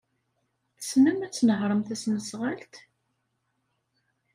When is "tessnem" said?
0.77-1.19